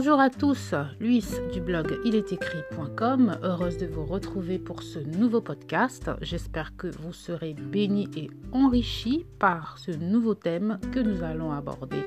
Bonjour 0.00 0.20
à 0.20 0.30
tous, 0.30 0.76
Luis 1.00 1.24
du 1.52 1.60
blog 1.60 1.98
ilestécrit.com, 2.04 3.36
heureuse 3.42 3.78
de 3.78 3.86
vous 3.86 4.04
retrouver 4.04 4.60
pour 4.60 4.84
ce 4.84 5.00
nouveau 5.00 5.40
podcast. 5.40 6.08
J'espère 6.20 6.76
que 6.76 6.86
vous 6.86 7.12
serez 7.12 7.52
bénis 7.52 8.08
et 8.16 8.30
enrichis 8.52 9.26
par 9.40 9.76
ce 9.78 9.90
nouveau 9.90 10.34
thème 10.34 10.78
que 10.92 11.00
nous 11.00 11.24
allons 11.24 11.50
aborder. 11.50 12.06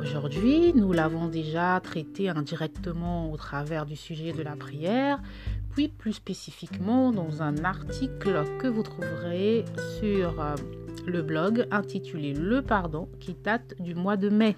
Aujourd'hui, 0.00 0.72
nous 0.72 0.90
l'avons 0.92 1.28
déjà 1.28 1.78
traité 1.80 2.30
indirectement 2.30 3.30
au 3.30 3.36
travers 3.36 3.84
du 3.84 3.94
sujet 3.94 4.32
de 4.32 4.42
la 4.42 4.56
prière, 4.56 5.20
puis 5.74 5.88
plus 5.88 6.14
spécifiquement 6.14 7.12
dans 7.12 7.42
un 7.42 7.62
article 7.62 8.42
que 8.58 8.68
vous 8.68 8.82
trouverez 8.82 9.66
sur 10.00 10.40
euh, 10.40 10.54
le 11.06 11.20
blog 11.20 11.66
intitulé 11.70 12.32
Le 12.32 12.62
pardon 12.62 13.06
qui 13.20 13.34
date 13.34 13.74
du 13.80 13.94
mois 13.94 14.16
de 14.16 14.30
mai. 14.30 14.56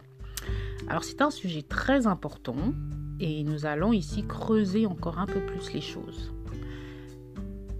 Alors 0.88 1.05
c'est 1.05 1.23
un 1.23 1.30
sujet 1.30 1.62
très 1.62 2.06
important 2.06 2.74
et 3.20 3.42
nous 3.45 3.66
allons 3.66 3.92
ici 3.92 4.24
creuser 4.27 4.87
encore 4.87 5.19
un 5.19 5.27
peu 5.27 5.41
plus 5.41 5.73
les 5.73 5.80
choses. 5.80 6.33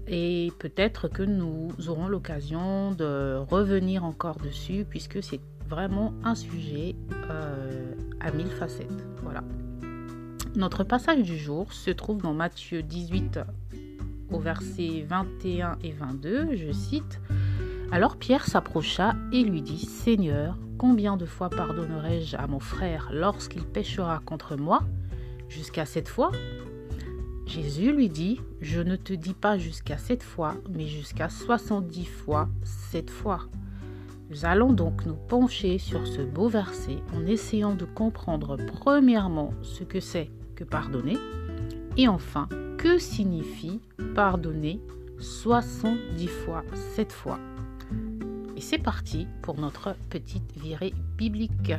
Et 0.07 0.51
peut-être 0.59 1.07
que 1.07 1.23
nous 1.23 1.71
aurons 1.87 2.07
l'occasion 2.07 2.91
de 2.91 3.37
revenir 3.49 4.03
encore 4.05 4.37
dessus 4.37 4.85
puisque 4.89 5.23
c'est 5.23 5.39
vraiment 5.67 6.13
un 6.23 6.35
sujet 6.35 6.95
euh, 7.29 7.93
à 8.19 8.31
mille 8.31 8.47
facettes. 8.47 9.05
Voilà. 9.23 9.43
Notre 10.55 10.83
passage 10.83 11.23
du 11.23 11.37
jour 11.37 11.73
se 11.73 11.91
trouve 11.91 12.21
dans 12.21 12.33
Matthieu 12.33 12.81
18 12.81 13.39
au 14.31 14.39
verset 14.39 15.05
21 15.07 15.77
et 15.83 15.91
22. 15.91 16.55
Je 16.55 16.71
cite 16.71 17.19
Alors 17.95 18.17
Pierre 18.17 18.45
s'approcha 18.45 19.15
et 19.31 19.41
lui 19.41 19.61
dit 19.61 19.79
Seigneur, 19.79 20.57
Combien 20.77 21.15
de 21.15 21.25
fois 21.25 21.49
pardonnerai-je 21.49 22.35
à 22.35 22.45
mon 22.45 22.59
frère 22.59 23.09
lorsqu'il 23.13 23.63
péchera 23.63 24.21
contre 24.25 24.57
moi 24.57 24.81
Jusqu'à 25.47 25.85
sept 25.85 26.09
fois? 26.09 26.33
Jésus 27.45 27.93
lui 27.93 28.09
dit, 28.09 28.41
Je 28.59 28.81
ne 28.81 28.97
te 28.97 29.13
dis 29.13 29.33
pas 29.33 29.57
jusqu'à 29.57 29.97
sept 29.97 30.23
fois, 30.23 30.55
mais 30.69 30.87
jusqu'à 30.87 31.29
soixante-dix 31.29 32.03
fois 32.03 32.49
sept 32.63 33.09
fois. 33.09 33.47
Nous 34.29 34.43
allons 34.43 34.73
donc 34.73 35.05
nous 35.05 35.15
pencher 35.15 35.77
sur 35.77 36.05
ce 36.05 36.21
beau 36.21 36.49
verset 36.49 36.97
en 37.15 37.25
essayant 37.25 37.75
de 37.75 37.85
comprendre 37.85 38.57
premièrement 38.57 39.53
ce 39.61 39.85
que 39.85 40.01
c'est 40.01 40.29
que 40.57 40.65
pardonner 40.65 41.15
et 41.95 42.09
enfin 42.09 42.49
que 42.77 42.97
signifie 42.97 43.79
pardonner 44.15 44.81
70 45.17 46.27
fois 46.27 46.65
sept 46.93 47.13
fois. 47.13 47.39
C'est 48.67 48.79
parti 48.79 49.27
pour 49.43 49.59
notre 49.59 49.95
petite 50.09 50.57
virée 50.57 50.95
biblique. 51.19 51.71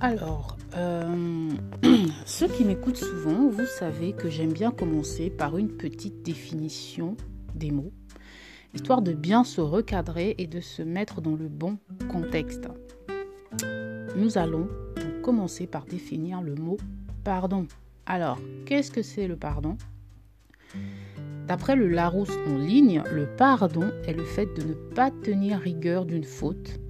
Alors, 0.00 0.58
euh, 0.76 1.48
ceux 2.26 2.48
qui 2.48 2.64
m'écoutent 2.64 2.96
souvent, 2.98 3.48
vous 3.48 3.64
savez 3.64 4.12
que 4.12 4.28
j'aime 4.28 4.52
bien 4.52 4.70
commencer 4.70 5.30
par 5.30 5.56
une 5.56 5.70
petite 5.78 6.20
définition 6.22 7.16
des 7.54 7.70
mots 7.70 7.94
histoire 8.74 9.02
de 9.02 9.12
bien 9.12 9.44
se 9.44 9.60
recadrer 9.60 10.34
et 10.38 10.46
de 10.46 10.60
se 10.60 10.82
mettre 10.82 11.20
dans 11.20 11.36
le 11.36 11.48
bon 11.48 11.78
contexte. 12.10 12.68
Nous 14.16 14.38
allons 14.38 14.68
commencer 15.22 15.66
par 15.66 15.84
définir 15.84 16.42
le 16.42 16.54
mot 16.54 16.76
pardon. 17.24 17.66
Alors, 18.06 18.38
qu'est-ce 18.66 18.90
que 18.90 19.02
c'est 19.02 19.28
le 19.28 19.36
pardon? 19.36 19.76
D'après 21.46 21.76
le 21.76 21.88
Larousse 21.88 22.36
en 22.48 22.56
ligne, 22.56 23.02
le 23.12 23.26
pardon 23.36 23.90
est 24.06 24.14
le 24.14 24.24
fait 24.24 24.46
de 24.56 24.62
ne 24.62 24.74
pas 24.74 25.10
tenir 25.10 25.58
rigueur 25.58 26.04
d'une 26.06 26.24
faute. 26.24 26.80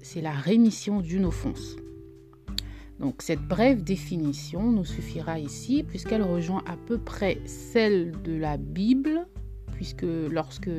C'est 0.00 0.22
la 0.22 0.32
rémission 0.32 1.00
d'une 1.00 1.24
offense. 1.24 1.76
Donc 2.98 3.22
cette 3.22 3.42
brève 3.42 3.84
définition 3.84 4.72
nous 4.72 4.84
suffira 4.84 5.38
ici 5.38 5.84
puisqu'elle 5.84 6.22
rejoint 6.22 6.62
à 6.66 6.76
peu 6.76 6.98
près 6.98 7.38
celle 7.46 8.12
de 8.22 8.32
la 8.32 8.56
Bible 8.56 9.26
puisque 9.78 10.06
lorsque 10.32 10.70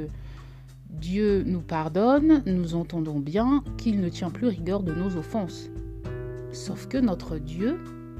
Dieu 0.90 1.44
nous 1.46 1.62
pardonne, 1.62 2.44
nous 2.46 2.76
entendons 2.76 3.18
bien 3.18 3.64
qu'il 3.78 4.02
ne 4.02 4.10
tient 4.10 4.30
plus 4.30 4.48
rigueur 4.48 4.84
de 4.84 4.94
nos 4.94 5.16
offenses. 5.16 5.70
Sauf 6.52 6.90
que 6.90 6.98
notre 6.98 7.38
Dieu 7.38 7.78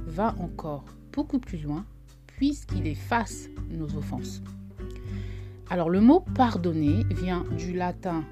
va 0.08 0.36
encore 0.40 0.86
beaucoup 1.12 1.40
plus 1.40 1.58
loin 1.58 1.84
puisqu'il 2.28 2.88
efface 2.88 3.50
nos 3.70 3.94
offenses. 3.98 4.42
Alors 5.70 5.90
le 5.90 6.00
mot 6.00 6.22
pardonner 6.34 7.04
vient 7.12 7.44
du 7.58 7.74
latin 7.74 8.24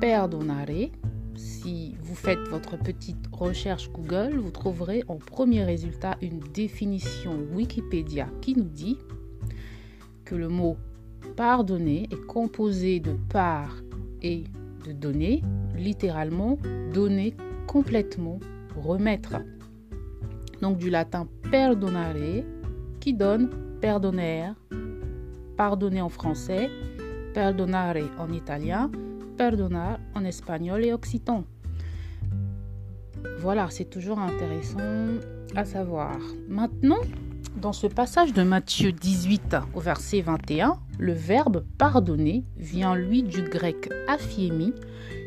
perdonare. 0.00 0.90
Si 1.36 1.94
vous 2.02 2.16
faites 2.16 2.48
votre 2.48 2.76
petite 2.76 3.28
recherche 3.30 3.88
Google, 3.92 4.36
vous 4.36 4.50
trouverez 4.50 5.04
en 5.06 5.18
premier 5.18 5.62
résultat 5.62 6.16
une 6.22 6.40
définition 6.40 7.38
Wikipédia 7.52 8.26
qui 8.40 8.56
nous 8.56 8.68
dit 8.68 8.98
que 10.24 10.34
le 10.34 10.48
mot 10.48 10.76
Pardonner 11.36 12.08
est 12.12 12.26
composé 12.26 13.00
de 13.00 13.12
part 13.28 13.76
et 14.22 14.44
de 14.86 14.92
donner, 14.92 15.42
littéralement 15.76 16.58
donner 16.92 17.34
complètement, 17.66 18.38
remettre. 18.76 19.36
Donc 20.62 20.78
du 20.78 20.90
latin 20.90 21.26
perdonare 21.50 22.44
qui 23.00 23.14
donne 23.14 23.50
perdoner, 23.80 24.52
pardonner 25.56 26.00
en 26.00 26.08
français, 26.08 26.70
perdonare 27.34 27.96
en 28.18 28.32
italien, 28.32 28.90
perdonar 29.36 29.98
en 30.14 30.24
espagnol 30.24 30.84
et 30.84 30.92
occitan. 30.92 31.44
Voilà, 33.38 33.66
c'est 33.70 33.90
toujours 33.90 34.20
intéressant 34.20 34.78
à 35.56 35.64
savoir. 35.64 36.16
Maintenant, 36.48 37.00
dans 37.56 37.72
ce 37.72 37.86
passage 37.86 38.32
de 38.32 38.42
Matthieu 38.42 38.92
18 38.92 39.56
au 39.74 39.80
verset 39.80 40.20
21, 40.20 40.78
le 40.98 41.12
verbe 41.12 41.64
pardonner 41.78 42.44
vient 42.56 42.94
lui 42.94 43.22
du 43.22 43.42
grec 43.42 43.88
aphiemi 44.08 44.72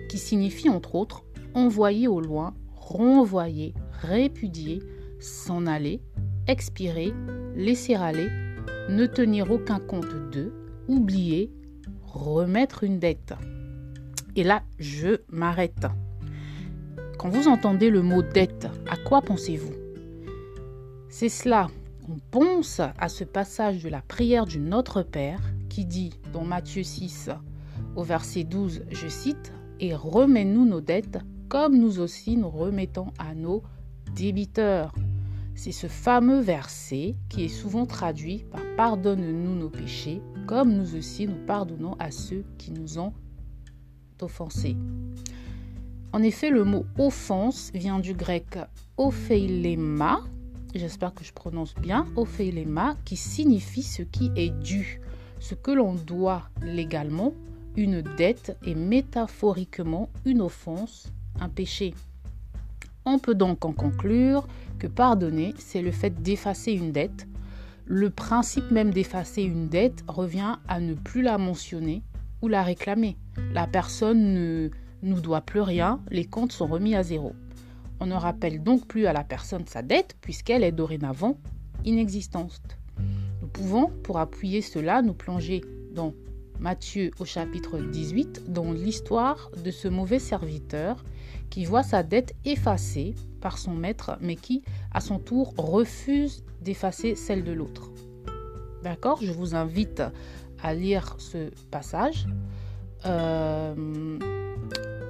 qui 0.10 0.18
signifie 0.18 0.70
entre 0.70 0.96
autres 0.96 1.24
envoyer 1.54 2.08
au 2.08 2.22
loin, 2.22 2.54
renvoyer, 2.76 3.74
répudier, 4.02 4.84
s'en 5.20 5.66
aller, 5.66 6.02
expirer, 6.48 7.14
laisser 7.56 7.96
aller, 7.96 8.30
ne 8.90 9.06
tenir 9.06 9.52
aucun 9.52 9.80
compte 9.80 10.32
d'eux, 10.32 10.54
oublier, 10.88 11.52
remettre 12.04 12.84
une 12.84 13.00
dette. 13.00 13.34
Et 14.36 14.44
là, 14.44 14.62
je 14.78 15.22
m'arrête. 15.30 15.88
Quand 17.18 17.30
vous 17.30 17.48
entendez 17.48 17.90
le 17.90 18.04
mot 18.04 18.22
dette, 18.22 18.68
à 18.88 18.96
quoi 18.98 19.22
pensez-vous? 19.22 19.74
C'est 21.10 21.30
cela 21.30 21.70
on 22.10 22.18
pense 22.32 22.80
à 22.80 23.10
ce 23.10 23.24
passage 23.24 23.84
de 23.84 23.90
la 23.90 24.02
prière 24.02 24.46
du 24.46 24.60
Notre 24.60 25.04
Père 25.04 25.42
qui 25.70 25.86
dit 25.86 26.12
dans 26.32 26.44
Matthieu 26.44 26.84
6 26.84 27.30
au 27.96 28.04
verset 28.04 28.44
12, 28.44 28.84
je 28.90 29.08
cite, 29.08 29.52
Et 29.80 29.94
remets-nous 29.94 30.66
nos 30.66 30.82
dettes 30.82 31.20
comme 31.50 31.78
nous 31.78 32.00
aussi 32.00 32.38
nous 32.38 32.50
remettons 32.50 33.08
à 33.18 33.34
nos 33.34 33.64
débiteurs. 34.16 34.94
C'est 35.56 35.72
ce 35.72 35.88
fameux 35.88 36.40
verset 36.40 37.16
qui 37.30 37.46
est 37.46 37.50
souvent 37.50 37.86
traduit 37.86 38.46
par 38.52 38.62
Pardonne-nous 38.78 39.56
nos 39.56 39.70
péchés 39.70 40.22
comme 40.46 40.74
nous 40.74 40.96
aussi 40.96 41.28
nous 41.28 41.46
pardonnons 41.46 41.96
à 42.00 42.12
ceux 42.12 42.46
qui 42.58 42.72
nous 42.72 43.00
ont 43.00 43.14
offensés. 44.22 44.78
En 46.14 46.24
effet, 46.24 46.50
le 46.50 46.64
mot 46.64 46.86
offense 46.98 47.72
vient 47.74 48.00
du 48.00 48.14
grec 48.14 48.58
opheilema, 48.96 50.22
j'espère 50.78 51.14
que 51.14 51.24
je 51.24 51.34
prononce 51.34 51.76
bien, 51.76 52.08
opheilema, 52.16 52.96
qui 53.06 53.16
signifie 53.16 53.84
ce 53.84 54.02
qui 54.02 54.32
est 54.36 54.50
dû, 54.50 55.02
ce 55.40 55.56
que 55.56 55.72
l'on 55.72 55.94
doit 55.94 56.50
légalement, 56.62 57.34
une 57.76 58.02
dette 58.02 58.58
et 58.66 58.76
métaphoriquement 58.76 60.10
une 60.26 60.42
offense, 60.42 61.12
un 61.40 61.50
péché. 61.50 61.94
On 63.06 63.20
peut 63.20 63.36
donc 63.36 63.64
en 63.64 63.72
conclure 63.72 64.48
que 64.80 64.88
pardonner, 64.88 65.54
c'est 65.58 65.82
le 65.82 65.92
fait 65.92 66.22
d'effacer 66.22 66.74
une 66.74 66.92
dette. 66.92 67.28
Le 67.86 68.10
principe 68.10 68.72
même 68.72 68.92
d'effacer 68.92 69.44
une 69.44 69.70
dette 69.70 70.04
revient 70.08 70.56
à 70.68 70.80
ne 70.80 70.94
plus 70.94 71.22
la 71.22 71.38
mentionner 71.38 72.04
ou 72.42 72.48
la 72.48 72.64
réclamer. 72.64 73.16
La 73.54 73.68
personne 73.68 74.34
ne 74.34 74.70
nous 75.04 75.22
doit 75.22 75.42
plus 75.42 75.62
rien, 75.62 76.02
les 76.10 76.26
comptes 76.26 76.52
sont 76.52 76.68
remis 76.68 76.96
à 76.96 77.04
zéro. 77.04 77.34
On 78.00 78.06
ne 78.06 78.16
rappelle 78.16 78.62
donc 78.62 78.88
plus 78.88 79.06
à 79.08 79.14
la 79.14 79.24
personne 79.24 79.66
sa 79.66 79.82
dette 79.82 80.16
puisqu'elle 80.22 80.64
est 80.64 80.72
dorénavant 80.72 81.38
inexistante. 81.86 82.78
Nous 83.42 83.48
pouvons, 83.48 83.88
pour 84.04 84.20
appuyer 84.20 84.62
cela, 84.62 85.02
nous 85.02 85.14
plonger 85.14 85.62
dans 85.94 86.14
Matthieu 86.60 87.12
au 87.20 87.26
chapitre 87.26 87.78
18, 87.80 88.52
dont 88.52 88.72
l'histoire 88.72 89.52
de 89.64 89.72
ce 89.72 89.88
mauvais 89.88 90.20
serviteur 90.20 91.04
qui 91.50 91.66
voit 91.66 91.84
sa 91.84 92.04
dette 92.04 92.36
effacée 92.46 93.16
par 93.42 93.58
son 93.58 93.74
maître, 93.74 94.18
mais 94.22 94.36
qui, 94.36 94.64
à 94.92 95.00
son 95.00 95.20
tour, 95.20 95.54
refuse 95.58 96.44
d'effacer 96.62 97.16
celle 97.16 97.44
de 97.44 97.52
l'autre. 97.52 97.92
D'accord 98.84 99.20
Je 99.22 99.32
vous 99.32 99.56
invite 99.56 100.02
à 100.62 100.74
lire 100.74 101.16
ce 101.20 101.52
passage. 101.70 102.28
Euh, 103.06 104.18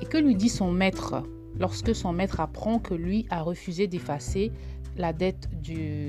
et 0.01 0.05
que 0.05 0.17
lui 0.17 0.35
dit 0.35 0.49
son 0.49 0.71
maître? 0.71 1.23
Lorsque 1.59 1.95
son 1.95 2.13
maître 2.13 2.39
apprend 2.39 2.79
que 2.79 2.93
lui 2.93 3.25
a 3.29 3.41
refusé 3.41 3.87
d'effacer 3.87 4.51
la 4.97 5.13
dette 5.13 5.49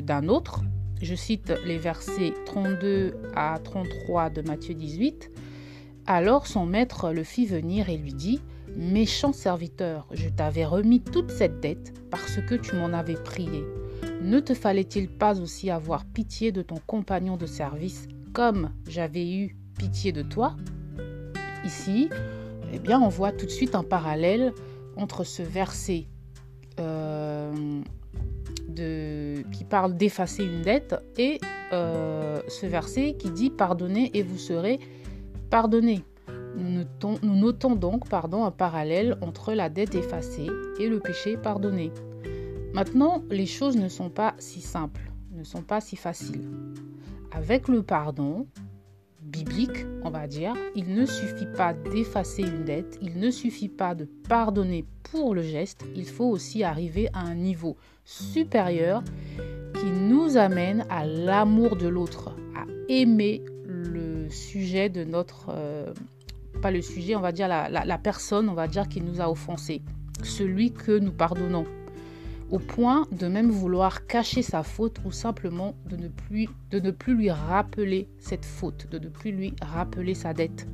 d'un 0.05 0.29
autre 0.29 0.63
Je 1.01 1.15
cite 1.15 1.53
les 1.65 1.79
versets 1.79 2.35
32 2.47 3.15
à 3.37 3.59
33 3.63 4.31
de 4.31 4.43
Matthieu 4.43 4.75
18. 4.75 5.31
Alors 6.07 6.47
son 6.47 6.67
maître 6.67 7.13
le 7.13 7.23
fit 7.23 7.47
venir 7.47 7.89
et 7.89 7.97
lui 7.97 8.15
dit 8.15 8.41
Méchant 8.77 9.33
serviteur, 9.33 10.07
je 10.13 10.29
t'avais 10.29 10.65
remis 10.65 11.01
toute 11.01 11.31
cette 11.31 11.61
dette 11.61 11.95
parce 12.11 12.41
que 12.41 12.55
tu 12.55 12.77
m'en 12.77 12.93
avais 12.93 13.15
prié. 13.15 13.65
Ne 14.23 14.41
te 14.41 14.55
fallait-il 14.55 15.09
pas 15.09 15.41
aussi 15.41 15.71
avoir 15.71 16.05
pitié 16.05 16.53
de 16.53 16.63
ton 16.63 16.77
compagnon 16.87 17.37
de 17.37 17.47
service 17.47 18.09
comme 18.33 18.71
j'avais 18.87 19.33
eu 19.33 19.57
pitié 19.79 20.13
de 20.13 20.23
toi? 20.23 20.57
Ici, 21.65 22.09
eh 22.73 22.79
bien, 22.79 23.01
on 23.01 23.09
voit 23.09 23.33
tout 23.33 23.47
de 23.47 23.51
suite 23.51 23.75
un 23.75 23.83
parallèle 23.83 24.53
entre 24.99 25.25
ce 25.25 25.43
verset 25.43 26.07
euh, 26.79 27.83
qui 29.53 29.65
parle 29.65 29.97
d'effacer 29.97 30.45
une 30.45 30.63
dette 30.63 30.95
et 31.17 31.41
euh, 31.73 32.41
ce 32.49 32.67
verset 32.67 33.15
qui 33.19 33.31
dit 33.31 33.51
pardonnez 33.51 34.11
et 34.15 34.23
vous 34.23 34.39
serez 34.39 34.79
pardonné. 35.51 36.05
Nous 36.57 36.85
notons, 37.37 37.75
donc 37.75 38.05
un 38.13 38.51
parallèle 38.51 39.17
entre 39.21 39.53
la 39.53 39.69
dette 39.69 39.95
effacée 39.95 40.49
et 40.81 40.89
le 40.89 40.99
péché 41.01 41.37
pardonné. 41.37 41.93
Maintenant, 42.75 43.23
les 43.31 43.47
choses 43.47 43.77
ne 43.77 43.89
sont 43.89 44.11
pas 44.11 44.35
si 44.39 44.61
simples, 44.61 45.11
ne 45.33 45.45
sont 45.45 45.63
pas 45.63 45.81
si 45.81 45.97
faciles. 45.97 46.49
Avec 47.33 47.69
le 47.69 47.83
pardon, 47.83 48.47
biblique, 49.29 49.87
on 50.03 50.11
va 50.11 50.27
dire, 50.27 50.55
il 50.75 50.95
ne 50.95 51.07
suffit 51.07 51.47
pas 51.47 51.73
d'effacer 51.73 52.43
une 52.43 52.65
dette, 52.65 52.99
il 53.03 53.19
ne 53.19 53.31
suffit 53.31 53.69
pas 53.69 53.95
de 53.95 54.09
pardonner 54.29 54.85
pour 55.11 55.35
le 55.35 55.43
geste, 55.43 55.85
il 55.95 56.07
faut 56.07 56.27
aussi 56.27 56.65
arriver 56.65 57.09
à 57.13 57.21
un 57.21 57.35
niveau 57.35 57.77
supérieur 58.05 59.03
qui 59.79 59.87
nous 59.87 60.37
amène 60.37 60.85
à 60.91 61.05
l'amour 61.05 61.77
de 61.77 61.89
l'autre, 61.89 62.35
à 62.57 62.65
aimer 62.89 63.43
le 63.67 64.29
sujet 64.31 64.89
de 64.89 65.05
notre... 65.05 65.47
Euh, 65.51 65.93
pas 66.63 66.71
le 66.71 66.83
sujet, 66.83 67.15
on 67.15 67.21
va 67.21 67.31
dire 67.31 67.47
la, 67.47 67.69
la 67.69 67.99
personne, 67.99 68.49
on 68.49 68.55
va 68.55 68.67
dire 68.67 68.89
qui 68.89 69.01
nous 69.01 69.21
a 69.21 69.31
offensé, 69.31 69.83
celui 70.25 70.73
que 70.73 70.99
nous 70.99 71.13
pardonnons 71.13 71.65
au 72.51 72.59
point 72.59 73.07
de 73.13 73.27
même 73.27 73.51
vouloir 73.51 74.07
cacher 74.07 74.43
sa 74.43 74.63
faute 74.63 74.99
ou 75.05 75.11
simplement 75.11 75.75
de 75.89 75.97
ne 75.97 76.09
plus, 76.91 77.15
lui 77.15 77.31
rappeler 77.31 78.09
cette 78.19 78.45
faute, 78.45 78.89
de 78.91 78.99
ne 78.99 79.09
plus 79.09 79.33
lui 79.33 79.55
rappeler 79.61 80.15
sa 80.15 80.33
dette. 80.33 80.67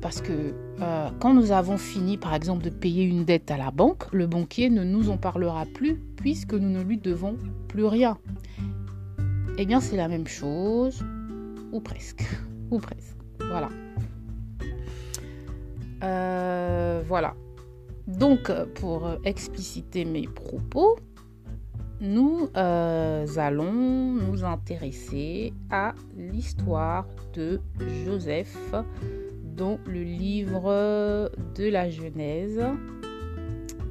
Parce 0.00 0.20
que 0.22 0.54
euh, 0.80 1.08
quand 1.20 1.34
nous 1.34 1.52
avons 1.52 1.76
fini, 1.76 2.16
par 2.16 2.34
exemple, 2.34 2.64
de 2.64 2.70
payer 2.70 3.04
une 3.04 3.24
dette 3.24 3.50
à 3.50 3.58
la 3.58 3.70
banque, 3.70 4.10
le 4.12 4.26
banquier 4.26 4.70
ne 4.70 4.82
nous 4.82 5.10
en 5.10 5.18
parlera 5.18 5.66
plus 5.66 5.96
puisque 6.16 6.54
nous 6.54 6.70
ne 6.70 6.82
lui 6.82 6.96
devons 6.96 7.36
plus 7.68 7.84
rien. 7.84 8.18
Eh 9.58 9.66
bien, 9.66 9.80
c'est 9.80 9.96
la 9.96 10.08
même 10.08 10.26
chose, 10.26 11.04
ou 11.70 11.80
presque, 11.80 12.24
ou 12.70 12.78
presque. 12.78 13.16
Voilà. 13.40 13.68
Euh, 16.02 17.02
voilà. 17.06 17.34
Donc, 18.18 18.50
pour 18.74 19.08
expliciter 19.24 20.04
mes 20.04 20.26
propos, 20.26 20.98
nous 22.00 22.48
euh, 22.56 23.26
allons 23.36 23.72
nous 23.72 24.44
intéresser 24.44 25.52
à 25.70 25.94
l'histoire 26.16 27.06
de 27.34 27.60
Joseph 28.04 28.56
dans 29.44 29.78
le 29.86 30.02
livre 30.02 31.30
de 31.54 31.68
la 31.68 31.90
Genèse. 31.90 32.60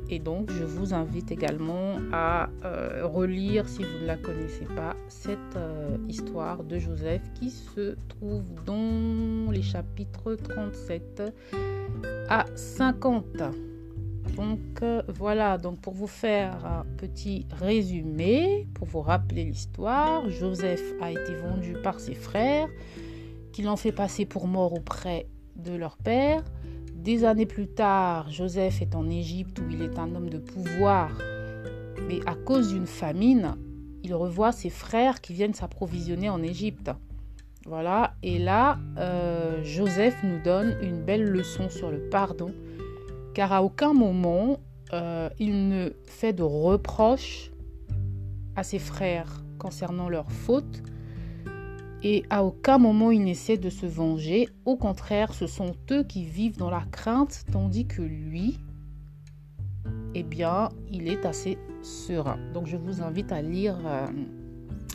Et 0.09 0.17
donc, 0.17 0.49
je 0.51 0.63
vous 0.63 0.95
invite 0.95 1.31
également 1.31 1.97
à 2.11 2.49
euh, 2.65 3.05
relire, 3.05 3.69
si 3.69 3.83
vous 3.83 3.99
ne 4.01 4.07
la 4.07 4.17
connaissez 4.17 4.65
pas, 4.65 4.95
cette 5.07 5.37
euh, 5.55 5.97
histoire 6.07 6.63
de 6.63 6.79
Joseph 6.79 7.21
qui 7.39 7.51
se 7.51 7.95
trouve 8.07 8.43
dans 8.65 9.51
les 9.51 9.61
chapitres 9.61 10.33
37 10.33 11.21
à 12.27 12.45
50. 12.55 13.68
Donc 14.39 14.83
euh, 14.83 15.01
voilà, 15.09 15.57
donc 15.57 15.81
pour 15.81 15.93
vous 15.93 16.07
faire 16.07 16.65
un 16.65 16.85
petit 16.95 17.45
résumé, 17.51 18.69
pour 18.73 18.87
vous 18.87 19.01
rappeler 19.01 19.43
l'histoire, 19.43 20.29
Joseph 20.29 20.81
a 21.01 21.11
été 21.11 21.35
vendu 21.35 21.73
par 21.83 21.99
ses 21.99 22.13
frères, 22.13 22.69
qui 23.51 23.63
l'ont 23.63 23.75
fait 23.75 23.91
passer 23.91 24.25
pour 24.25 24.47
mort 24.47 24.71
auprès 24.71 25.27
de 25.57 25.73
leur 25.73 25.97
père. 25.97 26.41
Des 26.95 27.25
années 27.25 27.45
plus 27.45 27.67
tard, 27.67 28.31
Joseph 28.31 28.81
est 28.81 28.95
en 28.95 29.09
Égypte 29.09 29.59
où 29.59 29.69
il 29.69 29.81
est 29.81 29.99
un 29.99 30.15
homme 30.15 30.29
de 30.29 30.37
pouvoir, 30.37 31.11
mais 32.07 32.21
à 32.25 32.35
cause 32.35 32.69
d'une 32.69 32.87
famine, 32.87 33.57
il 34.05 34.15
revoit 34.15 34.53
ses 34.53 34.69
frères 34.69 35.19
qui 35.19 35.33
viennent 35.33 35.53
s'approvisionner 35.53 36.29
en 36.29 36.41
Égypte. 36.41 36.91
Voilà, 37.65 38.13
et 38.23 38.39
là, 38.39 38.79
euh, 38.99 39.61
Joseph 39.65 40.15
nous 40.23 40.41
donne 40.41 40.77
une 40.81 41.03
belle 41.03 41.25
leçon 41.25 41.69
sur 41.69 41.91
le 41.91 42.07
pardon 42.09 42.53
car 43.39 43.53
à 43.53 43.63
aucun 43.63 43.93
moment 43.93 44.59
euh, 44.91 45.29
il 45.39 45.69
ne 45.69 45.93
fait 46.07 46.33
de 46.33 46.43
reproches 46.43 47.51
à 48.57 48.63
ses 48.63 48.79
frères 48.79 49.45
concernant 49.59 50.09
leurs 50.09 50.29
fautes 50.29 50.83
et 52.03 52.25
à 52.29 52.43
aucun 52.43 52.77
moment 52.79 53.11
il 53.11 53.23
n'essaie 53.23 53.55
de 53.55 53.69
se 53.69 53.85
venger. 53.85 54.49
Au 54.65 54.75
contraire, 54.75 55.33
ce 55.33 55.47
sont 55.47 55.73
eux 55.89 56.03
qui 56.03 56.25
vivent 56.25 56.57
dans 56.57 56.69
la 56.69 56.83
crainte, 56.91 57.45
tandis 57.49 57.87
que 57.87 58.01
lui, 58.01 58.59
eh 60.15 60.23
bien, 60.23 60.67
il 60.91 61.07
est 61.07 61.25
assez 61.25 61.57
serein. 61.81 62.39
Donc 62.53 62.67
je 62.67 62.75
vous 62.75 63.01
invite 63.01 63.31
à 63.31 63.41
lire 63.41 63.77
euh, 63.85 64.05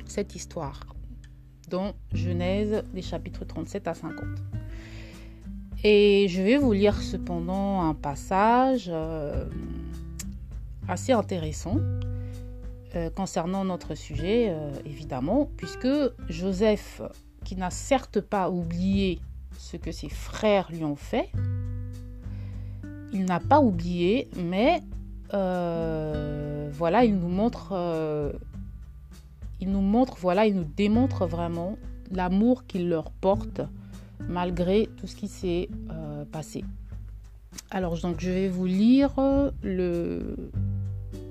cette 0.05 0.35
histoire 0.35 0.81
dans 1.71 1.95
Genèse 2.13 2.83
des 2.93 3.01
chapitres 3.01 3.47
37 3.47 3.89
à 3.89 3.95
50. 3.95 4.23
Et 5.87 6.29
je 6.31 6.41
vais 6.41 6.57
vous 6.57 6.73
lire 6.73 7.03
cependant 7.03 7.83
un 7.83 7.93
passage 7.93 8.87
euh, 8.89 9.45
assez 10.89 11.13
intéressant 11.13 11.77
euh, 12.97 13.11
concernant 13.11 13.67
notre 13.67 13.95
sujet, 13.95 14.47
euh, 14.49 14.73
évidemment, 14.87 15.51
puisque 15.59 15.89
Joseph, 16.31 17.03
qui 17.45 17.55
n'a 17.57 17.69
certes 17.69 18.23
pas 18.23 18.49
oublié 18.49 19.21
ce 19.59 19.77
que 19.77 19.93
ses 19.93 20.09
frères 20.09 20.73
lui 20.73 20.85
ont 20.85 20.97
fait, 20.97 21.29
il 23.13 23.27
n'a 23.27 23.39
pas 23.39 23.61
oublié, 23.61 24.31
mais 24.43 24.81
voilà, 25.31 27.05
il 27.05 27.17
nous 27.17 27.29
montre, 27.29 27.75
il 29.61 29.71
nous 29.71 29.81
montre, 29.83 30.17
voilà, 30.19 30.47
il 30.47 30.55
nous 30.55 30.67
démontre 30.77 31.27
vraiment 31.27 31.77
l'amour 32.11 32.67
qu'il 32.67 32.89
leur 32.89 33.11
porte 33.11 33.61
malgré 34.29 34.89
tout 34.97 35.07
ce 35.07 35.17
qui 35.17 35.29
s'est 35.29 35.69
euh, 35.91 36.25
passé. 36.25 36.65
Alors, 37.71 37.99
donc, 37.99 38.21
je 38.21 38.31
vais 38.31 38.49
vous 38.49 38.67
lire 38.67 39.13
le 39.63 40.51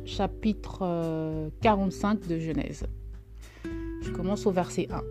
chapitre 0.06 1.50
45 1.62 2.20
euh, 2.20 2.28
de 2.28 2.40
Genèse. 2.40 2.86
Je 4.02 4.12
commence 4.12 4.46
au 4.46 4.52
verset 4.52 4.88
1. 4.92 5.02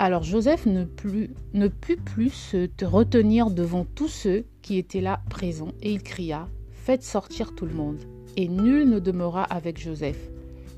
Alors 0.00 0.22
Joseph 0.22 0.64
ne 0.66 0.84
put 0.84 1.96
plus 1.96 2.30
se 2.30 2.68
retenir 2.84 3.50
devant 3.50 3.84
tous 3.84 4.06
ceux 4.06 4.44
qui 4.62 4.78
étaient 4.78 5.00
là 5.00 5.20
présents, 5.28 5.72
et 5.82 5.90
il 5.90 6.02
cria, 6.04 6.48
Faites 6.88 7.02
sortir 7.02 7.54
tout 7.54 7.66
le 7.66 7.74
monde. 7.74 7.98
Et 8.36 8.48
nul 8.48 8.88
ne 8.88 8.98
demeura 8.98 9.42
avec 9.42 9.78
Joseph, 9.78 10.30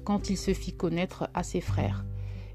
quand 0.05 0.29
il 0.29 0.37
se 0.37 0.53
fit 0.53 0.73
connaître 0.73 1.29
à 1.35 1.45
ses 1.45 1.61
frères. 1.61 2.05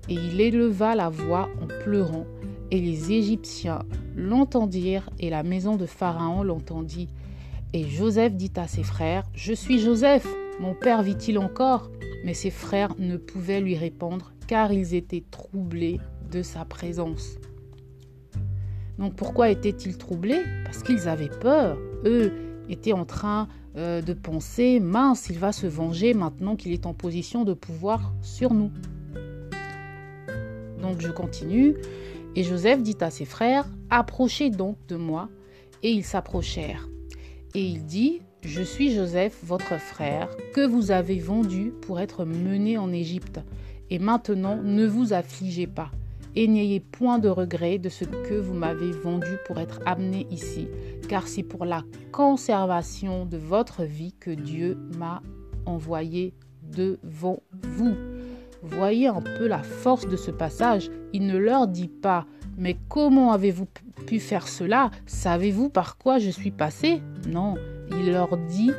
Et 0.10 0.16
il 0.16 0.42
éleva 0.42 0.94
la 0.94 1.08
voix 1.10 1.50
en 1.62 1.68
pleurant, 1.68 2.26
et 2.72 2.80
les 2.80 3.12
Égyptiens 3.12 3.84
l'entendirent 4.16 5.10
et 5.20 5.30
la 5.30 5.44
maison 5.44 5.76
de 5.76 5.86
Pharaon 5.86 6.44
l'entendit. 6.44 7.10
Et 7.74 7.84
Joseph 7.84 8.34
dit 8.34 8.52
à 8.56 8.68
ses 8.68 8.84
frères, 8.84 9.24
Je 9.34 9.54
suis 9.54 9.80
Joseph, 9.80 10.28
mon 10.60 10.74
père 10.74 11.04
vit-il 11.04 11.38
encore? 11.38 11.90
Mais 12.24 12.34
ses 12.34 12.50
frères 12.50 12.96
ne 12.98 13.18
pouvaient 13.18 13.62
lui 13.62 13.76
répondre, 13.76 14.32
car 14.48 14.72
ils 14.72 14.96
étaient 14.96 15.24
troublés 15.30 16.00
de 16.32 16.42
sa 16.42 16.66
présence. 16.66 17.38
Donc 18.98 19.16
pourquoi 19.16 19.50
étaient-ils 19.50 19.98
troublés? 19.98 20.42
Parce 20.64 20.82
qu'ils 20.82 21.08
avaient 21.08 21.30
peur. 21.30 21.78
Eux 22.06 22.32
étaient 22.70 22.94
en 22.94 23.06
train 23.06 23.48
euh, 23.78 24.02
de 24.02 24.14
penser, 24.14 24.80
mince, 24.80 25.28
il 25.30 25.38
va 25.38 25.52
se 25.52 25.68
venger 25.68 26.14
maintenant 26.14 26.56
qu'il 26.56 26.72
est 26.72 26.86
en 26.86 26.94
position 26.94 27.44
de 27.44 27.54
pouvoir 27.54 28.14
sur 28.22 28.54
nous. 28.54 28.72
Donc 30.82 31.02
je 31.02 31.12
continue. 31.12 31.76
Et 32.36 32.44
Joseph 32.44 32.84
dit 32.84 32.98
à 33.00 33.10
ses 33.10 33.26
frères, 33.26 33.66
Approchez 33.90 34.50
donc 34.50 34.78
de 34.88 34.96
moi. 34.96 35.30
Et 35.84 35.92
ils 35.92 36.04
s'approchèrent. 36.04 36.90
Et 37.54 37.62
il 37.62 37.86
dit, 37.86 38.22
Je 38.42 38.62
suis 38.62 38.94
Joseph, 38.94 39.38
votre 39.44 39.80
frère, 39.80 40.30
que 40.54 40.66
vous 40.66 40.92
avez 40.92 41.20
vendu 41.20 41.72
pour 41.82 42.00
être 42.00 42.26
mené 42.26 42.78
en 42.78 42.92
Égypte. 42.92 43.40
Et 43.90 44.00
maintenant, 44.00 44.58
ne 44.62 44.86
vous 44.86 45.14
affligez 45.14 45.68
pas, 45.68 45.92
et 46.36 46.48
n'ayez 46.48 46.80
point 46.80 47.20
de 47.20 47.30
regret 47.30 47.78
de 47.78 47.90
ce 47.90 48.04
que 48.04 48.34
vous 48.34 48.54
m'avez 48.54 48.92
vendu 48.92 49.38
pour 49.46 49.60
être 49.60 49.80
amené 49.86 50.28
ici, 50.32 50.68
car 51.08 51.28
c'est 51.28 51.44
pour 51.44 51.66
la 51.66 51.84
conservation 52.12 53.26
de 53.26 53.38
votre 53.38 53.84
vie 53.84 54.14
que 54.20 54.32
Dieu 54.32 54.78
m'a 54.98 55.22
envoyé 55.66 56.34
devant 56.64 57.42
vous. 57.62 57.96
Voyez 58.66 59.08
un 59.08 59.22
peu 59.22 59.48
la 59.48 59.64
force 59.64 60.08
de 60.08 60.18
ce 60.18 60.32
passage. 60.32 60.90
Il 61.14 61.28
ne 61.28 61.38
leur 61.38 61.68
dit 61.68 61.88
pas 61.88 62.26
Mais 62.58 62.78
comment 62.90 63.32
avez-vous 63.32 63.68
pu 64.06 64.20
faire 64.20 64.48
cela? 64.48 64.92
Savez-vous 65.06 65.70
par 65.70 65.98
quoi 65.98 66.20
je 66.20 66.30
suis 66.30 66.52
passé? 66.52 67.02
Non, 67.28 67.56
il 67.92 68.12
leur 68.12 68.38
dit 68.38 68.72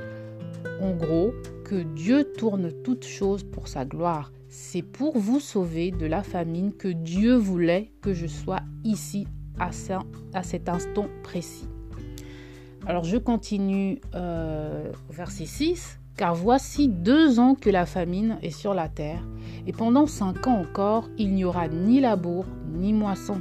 en 0.80 0.92
gros 0.94 1.32
que 1.64 1.82
Dieu 1.82 2.24
tourne 2.36 2.70
toutes 2.82 3.06
choses 3.06 3.44
pour 3.44 3.68
sa 3.68 3.84
gloire. 3.84 4.32
C'est 4.48 4.82
pour 4.82 5.18
vous 5.18 5.40
sauver 5.40 5.90
de 5.90 6.06
la 6.06 6.22
famine 6.22 6.72
que 6.72 6.88
Dieu 6.88 7.34
voulait 7.34 7.92
que 8.00 8.14
je 8.14 8.26
sois 8.26 8.60
ici 8.84 9.26
à, 9.58 9.70
cet 10.42 10.68
instant 10.68 11.08
précis. 11.22 11.68
Alors 12.86 13.04
je 13.04 13.16
continue 13.16 14.00
euh, 14.14 14.92
verset 15.10 15.46
6. 15.46 15.98
Car 16.16 16.35
voici 16.35 16.88
deux 16.88 17.38
ans 17.38 17.54
que 17.54 17.68
la 17.68 17.85
famine 17.85 18.38
est 18.42 18.50
sur 18.50 18.73
la 18.73 18.88
terre, 18.88 19.23
et 19.66 19.73
pendant 19.73 20.06
cinq 20.06 20.46
ans 20.46 20.61
encore, 20.61 21.08
il 21.18 21.35
n'y 21.35 21.44
aura 21.44 21.68
ni 21.68 22.00
labour 22.00 22.46
ni 22.73 22.94
moisson. 22.94 23.40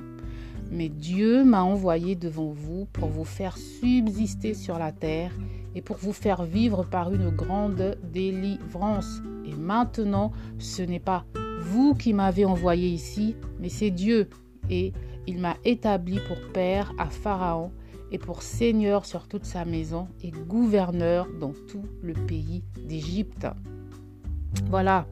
Mais 0.72 0.90
Dieu 0.90 1.46
m'a 1.46 1.64
envoyé 1.64 2.16
devant 2.16 2.52
vous 2.52 2.86
pour 2.92 3.08
vous 3.08 3.24
faire 3.24 3.58
subsister 3.58 4.54
sur 4.54 4.78
la 4.78 4.92
terre 4.92 5.32
et 5.74 5.82
pour 5.82 5.98
vous 5.98 6.12
faire 6.12 6.44
vivre 6.44 6.84
par 6.84 7.14
une 7.14 7.30
grande 7.30 7.98
délivrance. 8.12 9.22
Et 9.46 9.54
maintenant, 9.54 10.32
ce 10.58 10.82
n'est 10.82 11.00
pas 11.00 11.24
vous 11.62 11.94
qui 11.94 12.14
m'avez 12.14 12.46
envoyé 12.46 12.90
ici, 12.90 13.36
mais 13.60 13.70
c'est 13.70 13.92
Dieu. 13.92 14.30
Et 14.70 14.92
il 15.28 15.40
m'a 15.40 15.56
établi 15.64 16.20
pour 16.28 16.38
père 16.52 16.92
à 16.98 17.06
Pharaon 17.06 17.72
et 18.12 18.18
pour 18.18 18.42
seigneur 18.42 19.06
sur 19.06 19.28
toute 19.28 19.46
sa 19.46 19.66
maison 19.66 20.08
et 20.22 20.32
gouverneur 20.32 21.28
dans 21.40 21.54
tout 21.68 21.86
le 22.02 22.14
pays 22.14 22.64
d'Égypte. 22.88 23.48
Voilà, 24.70 25.06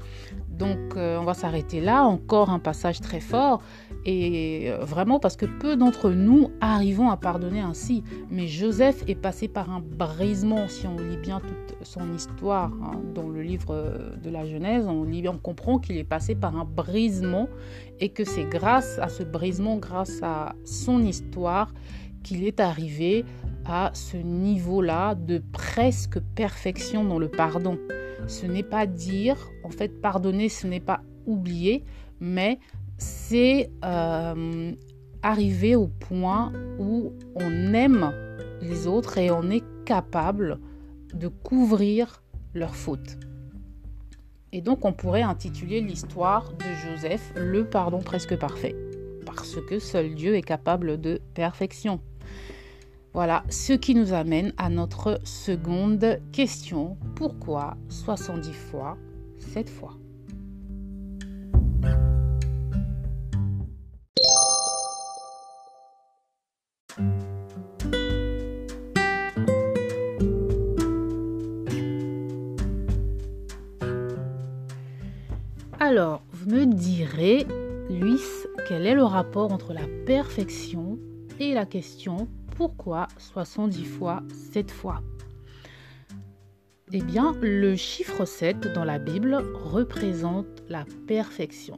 donc 0.50 0.78
euh, 0.96 1.18
on 1.20 1.26
va 1.26 1.34
s'arrêter 1.34 1.82
là, 1.82 2.04
encore 2.04 2.50
un 2.50 2.60
passage 2.60 3.02
très 3.02 3.20
fort, 3.20 3.62
et 4.06 4.72
euh, 4.72 4.84
vraiment 4.84 5.20
parce 5.20 5.36
que 5.36 5.46
peu 5.46 5.76
d'entre 5.76 6.12
nous 6.12 6.50
arrivons 6.62 7.10
à 7.10 7.18
pardonner 7.18 7.60
ainsi. 7.60 8.04
Mais 8.30 8.48
Joseph 8.48 9.04
est 9.08 9.16
passé 9.16 9.48
par 9.48 9.70
un 9.70 9.82
brisement, 9.82 10.68
si 10.68 10.88
on 10.88 10.96
lit 10.96 11.18
bien 11.18 11.40
toute 11.40 11.86
son 11.86 12.14
histoire 12.14 12.72
hein, 12.84 13.02
dans 13.14 13.28
le 13.28 13.42
livre 13.42 14.16
de 14.22 14.30
la 14.30 14.46
Genèse, 14.46 14.86
on, 14.88 15.04
lit, 15.04 15.28
on 15.28 15.38
comprend 15.38 15.78
qu'il 15.78 15.98
est 15.98 16.04
passé 16.04 16.36
par 16.36 16.56
un 16.56 16.66
brisement, 16.66 17.48
et 18.00 18.10
que 18.10 18.24
c'est 18.24 18.46
grâce 18.46 18.98
à 19.00 19.10
ce 19.10 19.24
brisement, 19.24 19.78
grâce 19.78 20.22
à 20.24 20.56
son 20.66 21.04
histoire, 21.04 21.74
qu'il 22.24 22.44
est 22.46 22.60
arrivé 22.60 23.26
à 23.66 23.92
ce 23.94 24.18
niveau-là 24.18 25.16
de 25.16 25.42
presque 25.52 26.20
perfection 26.36 27.04
dans 27.04 27.20
le 27.20 27.30
pardon. 27.30 27.78
Ce 28.28 28.46
n'est 28.46 28.64
pas 28.64 28.86
dire, 28.86 29.38
en 29.64 29.70
fait, 29.70 30.02
pardonner, 30.02 30.50
ce 30.50 30.68
n'est 30.68 30.80
pas 30.80 31.02
oublier, 31.26 31.84
mais 32.20 32.60
c'est 32.98 33.70
euh, 33.84 34.72
arriver 35.22 35.76
au 35.76 35.88
point 35.88 36.52
où 36.80 37.14
on 37.36 37.74
aime 37.74 38.14
les 38.62 38.88
autres 38.88 39.18
et 39.18 39.32
on 39.32 39.50
est 39.50 39.64
capable 39.86 40.60
de 41.14 41.28
couvrir 41.28 42.24
leurs 42.54 42.76
fautes. 42.76 43.18
Et 44.52 44.62
donc 44.62 44.86
on 44.86 44.94
pourrait 44.94 45.24
intituler 45.24 45.82
l'histoire 45.82 46.54
de 46.54 46.66
Joseph 46.88 47.34
le 47.36 47.66
pardon 47.68 48.00
presque 48.00 48.38
parfait, 48.38 48.76
parce 49.26 49.58
que 49.68 49.80
seul 49.80 50.14
Dieu 50.14 50.36
est 50.36 50.44
capable 50.44 51.02
de 51.02 51.20
perfection. 51.34 52.00
Voilà 53.14 53.44
ce 53.48 53.74
qui 53.74 53.94
nous 53.94 54.12
amène 54.12 54.54
à 54.58 54.70
notre 54.70 55.20
seconde 55.24 56.20
question. 56.32 56.98
Pourquoi 57.16 57.78
70 57.90 58.52
fois 58.54 58.98
7 59.38 59.70
fois? 59.70 59.94
Alors, 75.80 76.24
vous 76.32 76.50
me 76.50 76.66
direz, 76.66 77.46
Luis, 77.92 78.22
quel 78.68 78.88
est 78.88 78.96
le 78.96 79.04
rapport 79.04 79.52
entre 79.52 79.74
la 79.74 79.86
perfection 80.08 80.98
et 81.40 81.54
la 81.54 81.68
question 81.68 82.28
pourquoi 82.56 83.08
70 83.18 83.86
fois 83.86 84.24
7 84.52 84.72
fois? 84.72 85.02
Eh 86.92 87.02
bien, 87.02 87.34
le 87.42 87.76
chiffre 87.76 88.26
7 88.26 88.74
dans 88.74 88.84
la 88.84 89.00
Bible 89.00 89.36
représente 89.54 90.46
la 90.70 90.86
perfection. 91.08 91.76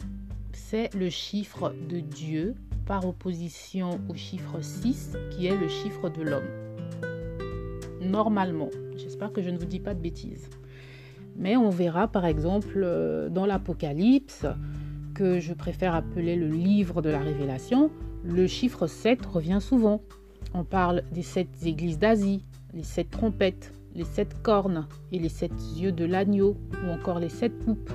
C'est 0.51 0.93
le 0.93 1.09
chiffre 1.09 1.73
de 1.89 1.99
Dieu 1.99 2.55
par 2.85 3.07
opposition 3.07 4.01
au 4.09 4.15
chiffre 4.15 4.59
6 4.61 5.17
qui 5.31 5.47
est 5.47 5.57
le 5.57 5.69
chiffre 5.69 6.09
de 6.09 6.21
l'homme. 6.21 6.49
Normalement, 8.01 8.69
j'espère 8.97 9.31
que 9.31 9.41
je 9.41 9.49
ne 9.49 9.57
vous 9.57 9.65
dis 9.65 9.79
pas 9.79 9.93
de 9.93 10.01
bêtises. 10.01 10.49
Mais 11.37 11.55
on 11.55 11.69
verra 11.69 12.07
par 12.07 12.25
exemple 12.25 12.81
euh, 12.83 13.29
dans 13.29 13.45
l'Apocalypse, 13.45 14.45
que 15.13 15.39
je 15.39 15.53
préfère 15.53 15.95
appeler 15.95 16.35
le 16.35 16.49
livre 16.49 17.01
de 17.01 17.09
la 17.09 17.19
révélation, 17.19 17.89
le 18.25 18.47
chiffre 18.47 18.85
7 18.87 19.25
revient 19.25 19.59
souvent. 19.61 20.01
On 20.53 20.63
parle 20.63 21.03
des 21.11 21.23
sept 21.23 21.49
églises 21.63 21.99
d'Asie, 21.99 22.43
les 22.73 22.83
sept 22.83 23.09
trompettes, 23.09 23.73
les 23.93 24.03
sept 24.03 24.41
cornes 24.41 24.87
et 25.11 25.19
les 25.19 25.29
sept 25.29 25.53
yeux 25.75 25.91
de 25.91 26.05
l'agneau 26.05 26.57
ou 26.85 26.91
encore 26.91 27.19
les 27.19 27.29
sept 27.29 27.57
poupes. 27.59 27.91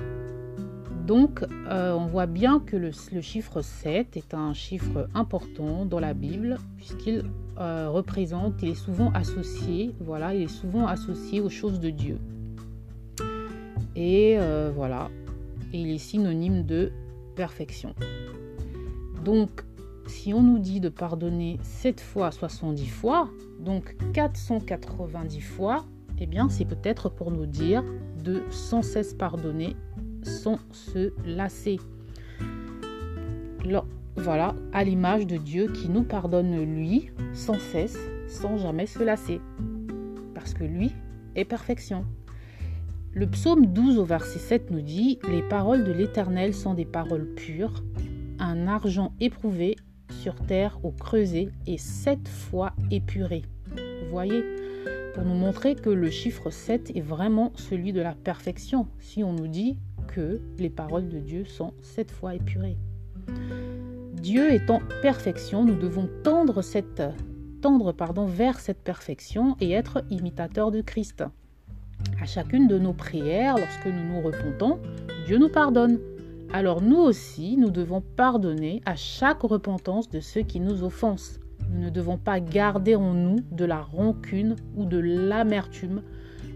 Donc 1.05 1.43
euh, 1.67 1.93
on 1.93 2.05
voit 2.05 2.25
bien 2.25 2.59
que 2.59 2.77
le, 2.77 2.91
chiffre 3.21 3.61
7 3.61 4.17
est 4.17 4.33
un 4.33 4.53
chiffre 4.53 5.07
important 5.13 5.85
dans 5.85 5.99
la 5.99 6.13
Bible 6.13 6.57
puisqu'il 6.77 7.23
euh, 7.59 7.89
représente, 7.89 8.61
il 8.61 8.69
est 8.69 8.75
souvent 8.75 9.11
associé, 9.11 9.93
voilà, 9.99 10.33
il 10.33 10.43
est 10.43 10.47
souvent 10.47 10.87
associé 10.87 11.41
aux 11.41 11.49
choses 11.49 11.79
de 11.79 11.89
Dieu. 11.89 12.17
Et 13.95 14.37
euh, 14.39 14.71
voilà, 14.73 15.09
il 15.73 15.89
est 15.89 15.97
synonyme 15.97 16.63
de 16.65 16.91
perfection. 17.35 17.93
Donc 19.25 19.65
si 20.11 20.33
on 20.33 20.43
nous 20.43 20.59
dit 20.59 20.79
de 20.81 20.89
pardonner 20.89 21.57
7 21.63 22.01
fois 22.01 22.31
70 22.31 22.85
fois, 22.87 23.29
donc 23.59 23.95
490 24.13 25.39
fois, 25.39 25.85
eh 26.19 26.27
bien 26.27 26.49
c'est 26.49 26.65
peut-être 26.65 27.09
pour 27.09 27.31
nous 27.31 27.45
dire 27.45 27.83
de 28.23 28.43
sans 28.51 28.81
cesse 28.81 29.13
pardonner 29.13 29.75
sans 30.21 30.59
se 30.71 31.13
lasser. 31.25 31.79
voilà, 34.17 34.53
à 34.73 34.83
l'image 34.83 35.25
de 35.25 35.37
Dieu 35.37 35.71
qui 35.71 35.89
nous 35.89 36.03
pardonne 36.03 36.61
lui 36.61 37.09
sans 37.33 37.57
cesse, 37.57 37.97
sans 38.27 38.57
jamais 38.57 38.85
se 38.85 39.01
lasser. 39.01 39.39
Parce 40.35 40.53
que 40.53 40.65
lui 40.65 40.91
est 41.35 41.45
perfection. 41.45 42.05
Le 43.13 43.27
psaume 43.27 43.65
12 43.65 43.97
au 43.97 44.05
verset 44.05 44.39
7 44.39 44.71
nous 44.71 44.81
dit 44.81 45.19
Les 45.29 45.41
paroles 45.41 45.85
de 45.85 45.91
l'Éternel 45.91 46.53
sont 46.53 46.73
des 46.73 46.85
paroles 46.85 47.33
pures, 47.33 47.83
un 48.39 48.67
argent 48.67 49.13
éprouvé 49.19 49.77
sur 50.11 50.35
terre 50.35 50.77
au 50.83 50.91
creuset 50.91 51.49
et 51.67 51.77
sept 51.77 52.27
fois 52.27 52.73
épuré. 52.91 53.43
Voyez 54.11 54.43
Pour 55.13 55.23
nous 55.23 55.33
montrer 55.33 55.75
que 55.75 55.89
le 55.89 56.09
chiffre 56.09 56.49
7 56.49 56.91
est 56.95 57.01
vraiment 57.01 57.51
celui 57.55 57.93
de 57.93 58.01
la 58.01 58.13
perfection, 58.13 58.87
si 58.99 59.23
on 59.23 59.33
nous 59.33 59.47
dit 59.47 59.77
que 60.07 60.41
les 60.57 60.69
paroles 60.69 61.09
de 61.09 61.19
Dieu 61.19 61.45
sont 61.45 61.73
sept 61.81 62.11
fois 62.11 62.35
épurées. 62.35 62.77
Dieu 64.13 64.53
étant 64.53 64.81
perfection, 65.01 65.63
nous 65.63 65.75
devons 65.75 66.09
tendre, 66.23 66.61
cette, 66.61 67.01
tendre 67.61 67.91
pardon, 67.91 68.25
vers 68.25 68.59
cette 68.59 68.83
perfection 68.83 69.55
et 69.59 69.71
être 69.71 70.03
imitateurs 70.09 70.71
de 70.71 70.81
Christ. 70.81 71.23
À 72.21 72.25
chacune 72.25 72.67
de 72.67 72.77
nos 72.77 72.93
prières, 72.93 73.57
lorsque 73.57 73.85
nous 73.85 74.13
nous 74.13 74.21
repentons, 74.21 74.79
Dieu 75.25 75.37
nous 75.37 75.49
pardonne 75.49 75.99
alors 76.53 76.81
nous 76.81 76.97
aussi, 76.97 77.55
nous 77.55 77.71
devons 77.71 78.01
pardonner 78.01 78.81
à 78.85 78.95
chaque 78.95 79.41
repentance 79.41 80.09
de 80.09 80.19
ceux 80.19 80.41
qui 80.41 80.59
nous 80.59 80.83
offensent. 80.83 81.39
Nous 81.69 81.85
ne 81.85 81.89
devons 81.89 82.17
pas 82.17 82.41
garder 82.41 82.95
en 82.95 83.13
nous 83.13 83.37
de 83.51 83.63
la 83.63 83.81
rancune 83.81 84.57
ou 84.75 84.85
de 84.85 84.97
l'amertume. 84.97 86.01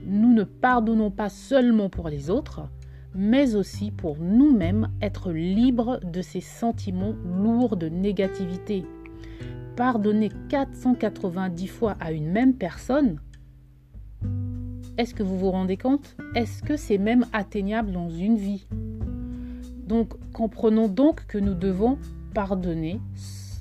Nous 0.06 0.34
ne 0.34 0.44
pardonnons 0.44 1.12
pas 1.12 1.30
seulement 1.30 1.90
pour 1.90 2.10
les 2.10 2.30
autres, 2.30 2.68
mais 3.14 3.56
aussi 3.56 3.92
pour 3.92 4.18
nous-mêmes 4.20 4.90
être 5.02 5.32
libres 5.32 6.02
de 6.04 6.22
ces 6.22 6.42
sentiments 6.42 7.16
lourds 7.24 7.78
de 7.78 7.88
négativité. 7.88 8.84
Pardonner 9.78 10.30
490 10.50 11.68
fois 11.68 11.96
à 12.02 12.12
une 12.12 12.30
même 12.30 12.54
personne, 12.54 13.20
est-ce 14.98 15.14
que 15.14 15.24
vous 15.24 15.38
vous 15.38 15.52
rendez 15.52 15.76
compte? 15.76 16.16
Est-ce 16.36 16.64
que 16.64 16.78
c'est 16.78 16.98
même 16.98 17.26
atteignable 17.34 17.92
dans 17.92 18.10
une 18.10 18.38
vie? 18.38 18.66
Donc 19.86 20.14
comprenons 20.34 20.88
donc 20.88 21.26
que 21.28 21.38
nous 21.38 21.54
devons 21.54 21.98
pardonner 22.34 23.00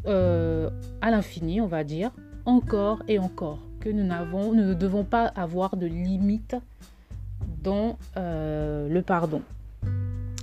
euh, 0.07 0.71
à 1.01 1.11
l'infini, 1.11 1.61
on 1.61 1.67
va 1.67 1.85
dire, 1.85 2.11
encore 2.45 3.03
et 3.09 3.19
encore, 3.19 3.61
que 3.81 3.89
nous, 3.89 4.05
n'avons, 4.05 4.53
ne 4.53 4.75
devons 4.75 5.05
pas 5.05 5.27
avoir 5.27 5.77
de 5.77 5.87
limite 5.87 6.57
dans 7.63 7.99
euh, 8.17 8.89
le 8.89 9.03
pardon. 9.03 9.43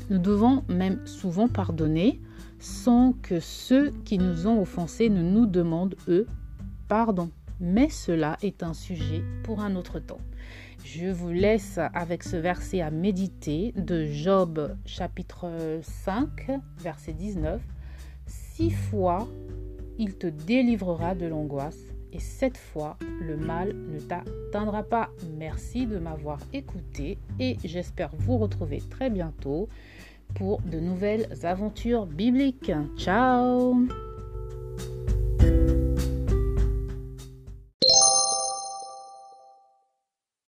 Nous 0.10 0.18
devons 0.18 0.64
même 0.68 1.00
souvent 1.06 1.48
pardonner 1.48 2.20
sans 2.60 3.14
que 3.22 3.40
ceux 3.40 3.92
qui 4.06 4.18
nous 4.18 4.48
ont 4.48 4.62
offensés 4.62 5.10
ne 5.10 5.22
nous 5.22 5.46
demandent, 5.46 5.96
eux, 6.08 6.28
pardon. 6.88 7.30
Mais 7.62 7.90
cela 7.90 8.38
est 8.42 8.64
un 8.64 8.74
sujet 8.74 9.24
pour 9.44 9.62
un 9.62 9.76
autre 9.76 10.00
temps. 10.00 10.20
Je 10.84 11.08
vous 11.08 11.30
laisse 11.30 11.80
avec 11.94 12.24
ce 12.24 12.36
verset 12.36 12.82
à 12.82 12.90
méditer 12.90 13.72
de 13.78 14.04
Job 14.06 14.76
chapitre 14.86 15.80
5, 15.84 16.60
verset 16.80 17.14
19. 17.14 17.62
Six 18.26 18.72
fois, 18.72 19.28
il 20.00 20.18
te 20.18 20.26
délivrera 20.26 21.14
de 21.14 21.28
l'angoisse 21.28 21.80
et 22.14 22.20
cette 22.20 22.58
fois, 22.58 22.98
le 23.22 23.38
mal 23.38 23.74
ne 23.74 24.00
t'atteindra 24.00 24.84
pas. 24.84 25.12
Merci 25.38 25.86
de 25.86 26.00
m'avoir 26.00 26.40
écouté 26.54 27.20
et 27.40 27.58
j'espère 27.64 28.10
vous 28.18 28.38
retrouver 28.38 28.82
très 28.90 29.10
bientôt 29.10 29.70
pour 30.34 30.62
de 30.62 30.80
nouvelles 30.80 31.28
aventures 31.44 32.06
bibliques. 32.06 32.72
Ciao 32.98 33.76